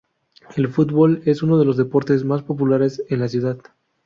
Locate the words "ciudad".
3.27-3.59